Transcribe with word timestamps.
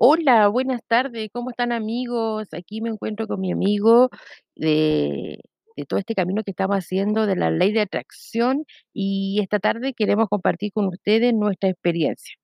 Hola, 0.00 0.46
buenas 0.46 0.80
tardes, 0.86 1.28
¿cómo 1.32 1.50
están 1.50 1.72
amigos? 1.72 2.46
Aquí 2.52 2.80
me 2.80 2.88
encuentro 2.88 3.26
con 3.26 3.40
mi 3.40 3.50
amigo 3.50 4.10
de, 4.54 5.40
de 5.76 5.84
todo 5.86 5.98
este 5.98 6.14
camino 6.14 6.44
que 6.44 6.52
estamos 6.52 6.76
haciendo 6.76 7.26
de 7.26 7.34
la 7.34 7.50
ley 7.50 7.72
de 7.72 7.80
atracción 7.80 8.64
y 8.94 9.40
esta 9.42 9.58
tarde 9.58 9.94
queremos 9.94 10.28
compartir 10.28 10.70
con 10.72 10.86
ustedes 10.86 11.34
nuestra 11.34 11.70
experiencia. 11.70 12.36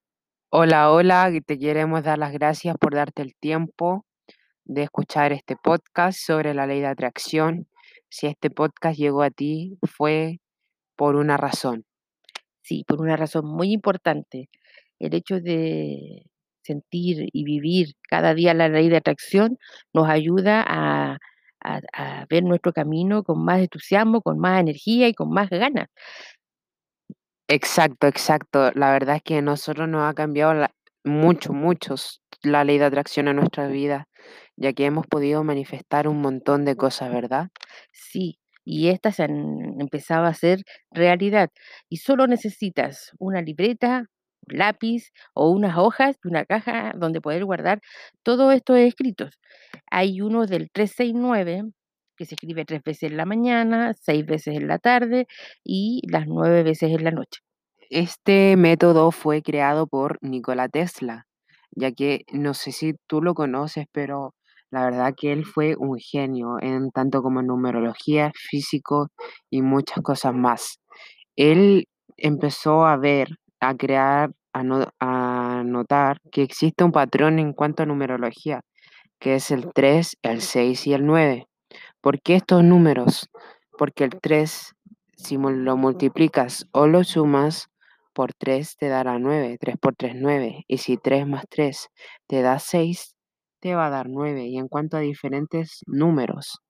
Hola, 0.51 0.91
hola, 0.91 1.31
y 1.33 1.43
te 1.43 1.57
queremos 1.57 2.03
dar 2.03 2.19
las 2.19 2.33
gracias 2.33 2.77
por 2.77 2.93
darte 2.93 3.23
el 3.23 3.37
tiempo 3.37 4.05
de 4.65 4.83
escuchar 4.83 5.31
este 5.33 5.55
podcast 5.55 6.19
sobre 6.19 6.55
la 6.55 6.67
ley 6.67 6.81
de 6.81 6.89
atracción. 6.89 7.69
Si 8.09 8.27
este 8.27 8.51
podcast 8.51 8.99
llegó 8.99 9.23
a 9.23 9.31
ti, 9.31 9.79
fue 9.85 10.41
por 10.97 11.15
una 11.15 11.37
razón. 11.37 11.85
Sí, 12.63 12.83
por 12.85 13.01
una 13.01 13.17
razón 13.17 13.47
muy 13.47 13.73
importante, 13.73 14.49
el 14.99 15.15
hecho 15.15 15.39
de 15.41 16.25
sentir 16.65 17.29
y 17.33 17.45
vivir 17.45 17.95
cada 18.09 18.35
día 18.35 18.55
la 18.55 18.69
ley 18.69 18.89
de 18.89 18.97
atracción 18.99 19.59
nos 19.95 20.09
ayuda 20.09 20.65
a, 20.67 21.19
a 21.65 21.81
a 21.95 22.27
ver 22.31 22.45
nuestro 22.45 22.73
camino 22.73 23.23
con 23.25 23.45
más 23.45 23.61
entusiasmo, 23.61 24.21
con 24.23 24.39
más 24.39 24.61
energía 24.61 25.09
y 25.09 25.15
con 25.15 25.31
más 25.31 25.51
ganas. 25.51 25.89
Exacto, 27.49 28.07
exacto. 28.07 28.71
La 28.75 28.91
verdad 28.93 29.17
es 29.17 29.23
que 29.23 29.37
a 29.39 29.43
nosotros 29.43 29.89
nos 29.89 30.03
ha 30.09 30.15
cambiado 30.15 30.55
la- 30.55 30.71
mucho, 31.05 31.53
muchos 31.53 32.23
la 32.43 32.65
ley 32.65 32.79
de 32.79 32.85
atracción 32.87 33.29
en 33.29 33.37
nuestras 33.37 33.71
vidas, 33.71 34.07
ya 34.57 34.73
que 34.73 34.87
hemos 34.87 35.07
podido 35.07 35.45
manifestar 35.45 36.09
un 36.09 36.21
montón 36.23 36.65
de 36.65 36.77
cosas, 36.77 37.13
¿verdad? 37.13 37.49
Sí, 37.93 38.39
y 38.65 38.89
estas 38.89 39.21
han 39.21 39.81
empezado 39.81 40.25
a 40.25 40.29
hacer 40.29 40.61
realidad. 40.91 41.51
Y 41.89 41.99
solo 41.99 42.27
necesitas 42.27 43.13
una 43.19 43.43
libreta, 43.43 44.07
lápiz 44.49 45.13
o 45.35 45.51
unas 45.51 45.77
hojas 45.79 46.17
y 46.25 46.29
una 46.29 46.45
caja 46.45 46.93
donde 46.97 47.21
poder 47.21 47.45
guardar 47.45 47.81
todos 48.23 48.55
estos 48.55 48.79
escritos. 48.79 49.39
Hay 49.91 50.21
uno 50.21 50.47
del 50.47 50.71
369 50.73 51.65
que 52.17 52.27
se 52.27 52.35
escribe 52.35 52.65
tres 52.65 52.83
veces 52.85 53.11
en 53.11 53.17
la 53.17 53.27
mañana, 53.27 53.95
seis 54.01 54.25
veces 54.25 54.57
en 54.57 54.69
la 54.69 54.79
tarde 54.79 55.27
y 55.65 56.03
las 56.11 56.27
nueve 56.27 56.63
veces 56.63 56.91
en 56.93 57.05
la 57.05 57.11
noche. 57.11 57.41
Este 57.91 58.57
método 58.57 59.11
fue 59.11 59.43
creado 59.43 59.87
por 59.87 60.19
Nikola 60.23 60.69
Tesla, 60.69 61.27
ya 61.73 61.93
que 61.93 62.25
no 62.33 62.55
sé 62.55 62.73
si 62.73 62.95
tú 63.07 63.23
lo 63.23 63.35
conoces, 63.35 63.87
pero 63.93 64.35
la 64.71 64.85
verdad 64.85 65.15
que 65.17 65.33
él 65.33 65.45
fue 65.45 65.77
un 65.79 65.99
genio 65.99 66.57
en 66.61 66.91
tanto 66.91 67.23
como 67.23 67.41
en 67.41 67.47
numerología, 67.47 68.33
físico 68.35 69.09
y 69.51 69.63
muchas 69.63 70.03
cosas 70.03 70.35
más. 70.35 70.81
Él 71.37 71.87
empezó 72.17 72.87
a 72.87 72.97
ver, 72.97 73.29
a 73.69 73.77
crear, 73.77 74.31
a, 74.53 74.63
no- 74.63 74.89
a 75.01 75.63
notar 75.65 76.19
que 76.33 76.43
existe 76.43 76.85
un 76.85 76.93
patrón 76.93 77.39
en 77.39 77.53
cuanto 77.53 77.83
a 77.83 77.87
numerología, 77.87 78.61
que 79.21 79.37
es 79.37 79.51
el 79.51 79.73
3, 79.75 80.17
el 80.23 80.41
6 80.43 80.87
y 80.87 80.95
el 80.95 81.07
9. 81.07 81.47
¿Por 82.01 82.21
qué 82.21 82.37
estos 82.37 82.63
números? 82.65 83.29
Porque 83.79 84.05
el 84.05 84.21
3, 84.21 84.75
si 85.17 85.37
lo 85.39 85.77
multiplicas 85.77 86.67
o 86.73 86.87
lo 86.87 87.05
sumas 87.05 87.69
por 88.13 88.33
3 88.35 88.77
te 88.77 88.89
dará 88.89 89.19
9. 89.19 89.57
3 89.61 89.77
por 89.81 89.95
3, 89.97 90.15
9. 90.17 90.65
Y 90.69 90.79
si 90.79 90.97
3 90.97 91.27
más 91.27 91.45
3 91.51 91.89
te 92.29 92.43
da 92.43 92.59
6, 92.59 93.15
te 93.61 93.75
va 93.75 93.87
a 93.87 93.91
dar 93.91 94.09
9. 94.09 94.47
Y 94.47 94.59
en 94.59 94.69
cuanto 94.69 94.97
a 94.97 95.01
diferentes 95.01 95.81
números, 95.87 96.61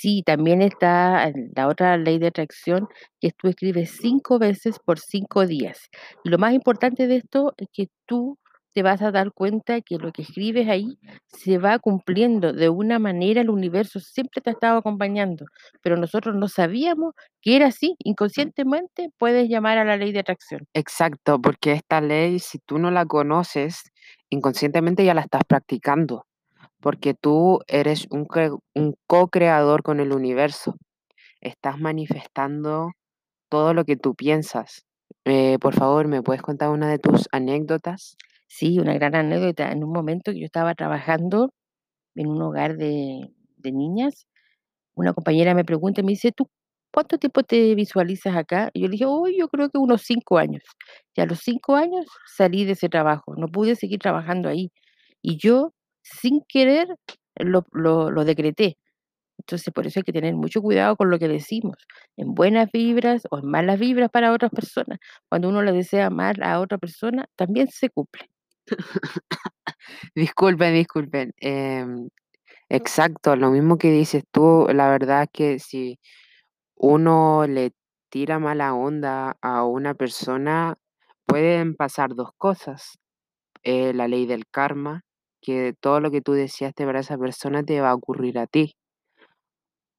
Sí, 0.00 0.22
también 0.24 0.62
está 0.62 1.30
la 1.54 1.68
otra 1.68 1.96
ley 1.98 2.18
de 2.18 2.28
atracción, 2.28 2.88
que 3.20 3.32
tú 3.32 3.48
escribes 3.48 3.90
5 4.00 4.38
veces 4.38 4.78
por 4.82 4.98
5 4.98 5.46
días. 5.46 5.90
Y 6.24 6.30
lo 6.30 6.38
más 6.38 6.54
importante 6.54 7.06
de 7.06 7.16
esto 7.16 7.52
es 7.58 7.68
que 7.72 7.88
tú 8.06 8.38
te 8.72 8.82
vas 8.82 9.02
a 9.02 9.10
dar 9.10 9.32
cuenta 9.32 9.80
que 9.82 9.98
lo 9.98 10.12
que 10.12 10.22
escribes 10.22 10.68
ahí 10.68 10.98
se 11.26 11.58
va 11.58 11.78
cumpliendo 11.78 12.52
de 12.52 12.68
una 12.70 12.98
manera, 12.98 13.40
el 13.42 13.50
universo 13.50 14.00
siempre 14.00 14.40
te 14.40 14.50
ha 14.50 14.52
estado 14.54 14.78
acompañando, 14.78 15.44
pero 15.82 15.96
nosotros 15.96 16.34
no 16.36 16.48
sabíamos 16.48 17.14
que 17.42 17.56
era 17.56 17.66
así. 17.66 17.96
Inconscientemente 18.04 19.10
puedes 19.18 19.48
llamar 19.48 19.78
a 19.78 19.84
la 19.84 19.96
ley 19.96 20.12
de 20.12 20.20
atracción. 20.20 20.66
exacto, 20.74 21.40
porque 21.40 21.72
esta 21.72 22.00
ley, 22.00 22.38
si 22.38 22.58
tú 22.58 22.78
no 22.78 22.90
la 22.90 23.06
conoces, 23.06 23.82
inconscientemente 24.30 25.04
ya 25.04 25.14
la 25.14 25.22
estás 25.22 25.42
practicando, 25.46 26.26
porque 26.80 27.14
tú 27.14 27.60
eres 27.68 28.06
un, 28.10 28.26
cre- 28.26 28.58
un 28.74 28.94
co-creador 29.06 29.82
con 29.82 30.00
el 30.00 30.12
universo. 30.12 30.76
Estás 31.40 31.78
manifestando 31.80 32.92
todo 33.50 33.74
lo 33.74 33.84
que 33.84 33.96
tú 33.96 34.14
piensas. 34.16 34.84
Eh, 35.26 35.58
por 35.60 35.74
favor, 35.74 36.08
¿me 36.08 36.22
puedes 36.22 36.42
contar 36.42 36.70
una 36.70 36.90
de 36.90 36.98
tus 37.00 37.28
anécdotas? 37.32 38.16
Sí, 38.48 38.78
una 38.80 38.94
gran 38.94 39.14
anécdota. 39.16 39.72
En 39.72 39.84
un 39.84 39.92
momento 39.92 40.32
que 40.32 40.40
yo 40.40 40.46
estaba 40.46 40.74
trabajando 40.74 41.52
en 42.16 42.28
un 42.28 42.42
hogar 42.42 42.76
de, 42.76 43.30
niñas, 43.64 44.26
Una 44.94 45.12
compañera 45.14 45.54
me 45.54 45.64
pregunta 45.64 46.00
y 46.00 46.04
me 46.04 46.12
dice: 46.12 46.32
"¿Tú 46.32 46.48
cuánto 46.92 47.18
tiempo 47.18 47.42
te 47.42 47.74
visualizas 47.74 48.36
acá?". 48.36 48.70
Y 48.74 48.82
yo 48.82 48.86
le 48.88 48.92
dije: 48.92 49.06
"Uy, 49.06 49.36
yo 49.38 49.48
creo 49.48 49.70
que 49.70 49.78
unos 49.78 50.02
5 50.02 50.38
años". 50.38 50.62
Y 51.16 51.20
a 51.22 51.26
los 51.26 51.40
5 51.40 51.76
años 51.76 52.06
salí 52.36 52.64
de 52.64 52.72
ese 52.72 52.88
trabajo, 52.88 53.34
no 53.36 53.48
pude 53.48 53.76
seguir 53.76 53.98
trabajando 54.00 54.48
ahí. 54.48 54.70
Y 55.22 55.38
yo, 55.38 55.72
sin 56.02 56.42
querer, 56.48 56.88
lo 57.36 57.64
lo 57.72 58.10
lo 58.10 58.24
decreté. 58.24 58.76
Entonces, 59.38 59.72
por 59.74 59.86
eso 59.86 60.00
hay 60.00 60.04
que 60.04 60.12
tener 60.12 60.34
mucho 60.36 60.62
cuidado 60.62 60.96
con 60.96 61.10
lo 61.10 61.18
que 61.18 61.28
decimos, 61.28 61.76
en 62.16 62.34
buenas 62.34 62.70
vibras 62.72 63.22
o 63.30 63.38
en 63.38 63.46
malas 63.50 63.78
vibras 63.80 64.10
para 64.10 64.32
otras 64.32 64.50
personas. 64.52 64.98
Cuando 65.28 65.48
uno 65.48 65.62
le 65.62 65.72
desea 65.72 66.10
mal 66.10 66.42
a 66.42 66.60
otra 66.60 66.78
persona, 66.78 67.26
también 67.36 67.68
se 67.68 67.90
cumple. 67.90 68.30
Disculpen, 70.14 70.74
disculpen. 70.74 71.32
em, 71.38 72.08
exacto, 72.68 73.36
lo 73.36 73.50
mismo 73.50 73.78
que 73.78 73.90
dices 73.92 74.24
tú, 74.32 74.66
la 74.74 74.90
verdad 74.90 75.24
es 75.24 75.30
que 75.32 75.58
si 75.60 75.98
uno 76.76 77.46
le 77.48 77.72
tira 78.10 78.38
mala 78.40 78.74
onda 78.74 79.36
a 79.42 79.64
una 79.64 79.94
persona, 79.94 80.76
pueden 81.26 81.76
pasar 81.76 82.14
dos 82.14 82.30
cosas. 82.38 82.98
Eh, 83.64 83.92
la 83.94 84.08
ley 84.08 84.26
del 84.26 84.46
karma, 84.50 85.02
que 85.40 85.74
todo 85.80 86.00
lo 86.00 86.10
que 86.10 86.20
tú 86.22 86.32
deseaste 86.32 86.84
para 86.86 87.00
esa 87.00 87.18
persona 87.18 87.62
te 87.64 87.80
va 87.80 87.90
a 87.90 87.94
ocurrir 87.94 88.38
a 88.38 88.46
ti. 88.46 88.74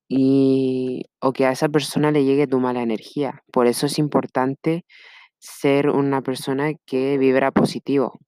Y, 0.10 1.04
o 1.22 1.32
que 1.32 1.46
a 1.46 1.52
esa 1.52 1.70
persona 1.70 2.12
le 2.12 2.26
llegue 2.26 2.48
tu 2.48 2.60
mala 2.60 2.82
energía. 2.82 3.44
Por 3.52 3.68
eso 3.68 3.86
es 3.86 3.98
importante 3.98 4.86
ser 5.40 5.90
una 5.90 6.22
persona 6.22 6.74
que 6.86 7.18
vibra 7.18 7.52
positivo. 7.52 8.20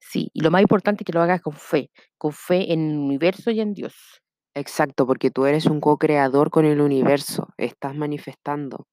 Sí, 0.00 0.30
y 0.32 0.42
lo 0.42 0.50
más 0.50 0.62
importante 0.62 1.02
es 1.02 1.06
que 1.06 1.12
lo 1.12 1.22
hagas 1.22 1.40
con 1.42 1.54
fe, 1.54 1.90
con 2.18 2.32
fe 2.32 2.72
en 2.72 2.90
el 2.90 2.98
universo 2.98 3.50
y 3.50 3.60
en 3.60 3.74
Dios. 3.74 4.22
Exacto, 4.54 5.06
porque 5.06 5.30
tú 5.30 5.44
eres 5.44 5.66
un 5.66 5.80
co-creador 5.80 6.50
con 6.50 6.64
el 6.64 6.80
universo, 6.80 7.48
estás 7.58 7.94
manifestando. 7.94 8.86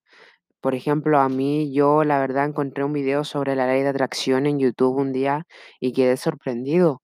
Por 0.64 0.76
ejemplo, 0.76 1.20
a 1.20 1.28
mí 1.30 1.74
yo 1.74 2.06
la 2.06 2.20
verdad 2.20 2.46
encontré 2.46 2.86
un 2.86 2.94
video 2.94 3.26
sobre 3.26 3.56
la 3.56 3.68
ley 3.68 3.82
de 3.84 3.90
atracción 3.90 4.46
en 4.46 4.60
YouTube 4.60 4.96
un 4.98 5.12
día 5.12 5.46
y 5.82 5.92
quedé 5.94 6.16
sorprendido 6.18 7.02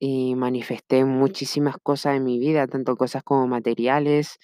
y 0.00 0.36
manifesté 0.36 1.04
muchísimas 1.04 1.76
cosas 1.82 2.16
en 2.16 2.24
mi 2.24 2.38
vida, 2.38 2.66
tanto 2.68 2.96
cosas 2.96 3.22
como 3.24 3.46
materiales, 3.48 4.38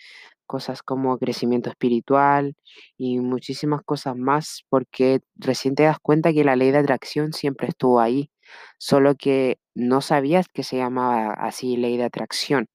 cosas 0.47 0.83
como 0.83 1.19
crecimiento 1.19 1.71
espiritual 1.71 2.55
y 2.99 3.21
muchísimas 3.21 3.83
cosas 3.85 4.17
más, 4.17 4.65
porque 4.71 5.21
recién 5.37 5.75
te 5.77 5.85
das 5.85 5.99
cuenta 6.03 6.33
que 6.35 6.45
la 6.45 6.57
ley 6.57 6.73
de 6.73 6.79
atracción 6.79 7.33
siempre 7.35 7.69
estuvo 7.69 8.01
ahí, 8.01 8.31
solo 8.79 9.15
que 9.17 9.59
no 9.75 10.01
sabías 10.03 10.49
que 10.49 10.65
se 10.65 10.79
llamaba 10.79 11.35
así 11.35 11.77
ley 11.79 11.97
de 11.99 12.05
atracción, 12.05 12.69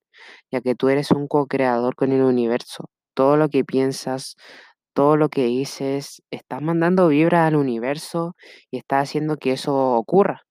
ya 0.51 0.61
que 0.61 0.75
tú 0.75 0.89
eres 0.89 1.11
un 1.11 1.27
co-creador 1.27 1.95
con 1.95 2.11
el 2.11 2.21
universo. 2.23 2.89
Todo 3.15 3.37
lo 3.37 3.49
que 3.49 3.63
piensas, 3.65 4.35
todo 4.93 5.17
lo 5.17 5.29
que 5.29 5.45
dices, 5.45 6.21
estás 6.31 6.61
mandando 6.61 7.07
vibra 7.09 7.47
al 7.47 7.55
universo 7.55 8.35
y 8.71 8.77
estás 8.77 9.09
haciendo 9.09 9.37
que 9.37 9.53
eso 9.53 9.75
ocurra. 9.95 10.43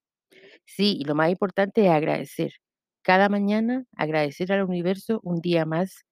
Sí, 0.67 0.97
y 1.01 1.05
lo 1.05 1.15
más 1.15 1.31
importante 1.31 1.85
es 1.87 1.91
agradecer. 1.91 2.53
Cada 3.03 3.29
mañana 3.29 3.85
agradecer 3.97 4.53
al 4.53 4.65
universo 4.65 5.21
un 5.23 5.41
día 5.41 5.65
más 5.67 6.05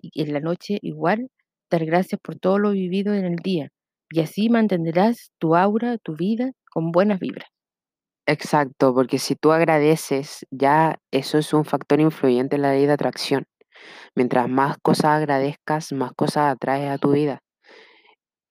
y 0.00 0.22
en 0.22 0.32
la 0.34 0.40
noche 0.40 0.78
igual 0.82 1.30
dar 1.70 1.84
gracias 1.86 2.20
por 2.22 2.36
todo 2.38 2.58
lo 2.58 2.72
vivido 2.72 3.14
en 3.14 3.24
el 3.26 3.36
día. 3.36 3.70
Y 4.10 4.20
así 4.20 4.48
mantendrás 4.50 5.32
tu 5.38 5.56
aura, 5.56 5.98
tu 5.98 6.16
vida 6.16 6.52
con 6.70 6.92
buenas 6.92 7.20
vibras. 7.20 7.48
Exacto, 8.26 8.94
porque 8.94 9.18
si 9.18 9.34
tú 9.36 9.52
agradeces, 9.52 10.46
ya 10.50 10.98
eso 11.10 11.36
es 11.38 11.52
un 11.52 11.64
factor 11.64 12.00
influyente 12.00 12.56
en 12.56 12.62
la 12.62 12.72
ley 12.72 12.86
de 12.86 12.92
atracción. 12.92 13.44
Mientras 14.16 14.48
más 14.48 14.78
cosas 14.82 15.06
agradezcas, 15.06 15.92
más 15.92 16.12
cosas 16.14 16.52
atraes 16.54 16.90
a 16.90 16.98
tu 16.98 17.12
vida. 17.12 17.40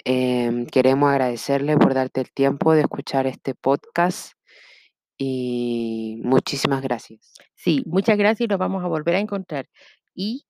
Em, 0.06 0.66
queremos 0.66 1.10
agradecerle 1.10 1.78
por 1.78 1.94
darte 1.94 2.22
el 2.22 2.32
tiempo 2.32 2.74
de 2.74 2.82
escuchar 2.82 3.26
este 3.26 3.56
podcast 3.56 4.34
y 5.18 6.20
muchísimas 6.24 6.82
gracias. 6.82 7.34
Sí, 7.56 7.84
muchas 7.86 8.18
gracias 8.18 8.42
y 8.42 8.48
nos 8.48 8.60
vamos 8.60 8.84
a 8.84 8.88
volver 8.88 9.16
a 9.16 9.20
encontrar. 9.20 9.68
Y 10.16 10.46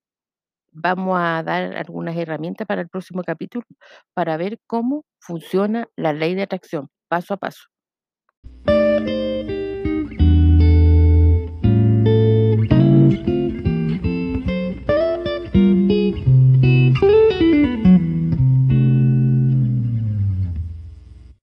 vamos 0.72 1.18
a 1.20 1.44
dar 1.44 1.76
algunas 1.76 2.18
herramientas 2.18 2.68
para 2.68 2.82
el 2.82 2.90
próximo 2.90 3.24
capítulo 3.24 3.66
para 4.14 4.38
ver 4.38 4.60
cómo 4.68 5.06
funciona 5.20 5.88
la 5.96 6.14
ley 6.14 6.36
de 6.36 6.44
atracción 6.44 6.90
paso 7.08 7.36
a 7.36 7.38
paso. 7.38 7.73